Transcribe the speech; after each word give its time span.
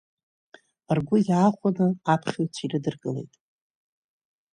Ргәы 0.97 1.17
иаахәаны 1.27 1.87
аԥхьаҩцәа 2.13 2.63
ирыдыркылеит. 2.63 3.33